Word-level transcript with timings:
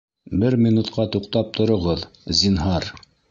Бер 0.43 0.55
минутҡа 0.63 1.05
туҡтап 1.17 1.53
тороғоҙ, 1.59 2.07
зинһар! 2.41 2.89